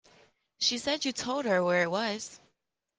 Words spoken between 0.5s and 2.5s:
She said you told her where it was.